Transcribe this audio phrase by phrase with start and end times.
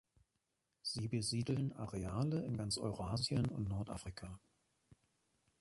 [0.81, 4.39] Sie besiedeln Areale in ganz Eurasien und in Nordafrika.